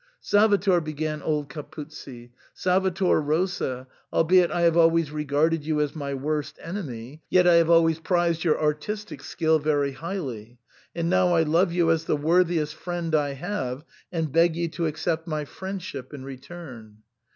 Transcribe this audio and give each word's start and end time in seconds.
"Salvator," 0.19 0.81
began 0.81 1.21
old 1.21 1.47
Capuzzi," 1.47 2.31
Salvator 2.63 3.21
Rosa, 3.21 3.85
al 4.11 4.23
beit 4.23 4.49
I 4.49 4.61
have 4.61 4.75
always 4.75 5.11
regarded 5.11 5.63
you 5.63 5.79
as 5.79 5.95
my 5.95 6.15
worst 6.15 6.57
enemy, 6.59 7.21
yet 7.29 7.45
I 7.47 7.57
have 7.57 7.69
always 7.69 7.99
prt^d 7.99 8.43
your 8.43 8.59
artistic 8.59 9.21
skill 9.21 9.59
very 9.59 9.91
highly, 9.91 10.57
and 10.95 11.11
jQow 11.13 11.33
I 11.33 11.43
love 11.43 11.71
you 11.71 11.85
a^the 11.85 12.19
worthiest 12.19 12.73
friend 12.73 13.13
I 13.13 13.33
have, 13.33 13.85
and 14.11 14.31
beg 14.31 14.55
you 14.55 14.69
to 14.69 14.87
accept 14.87 15.27
m)^^friendship 15.27 16.15
in 16.15 16.23
return." 16.25 17.03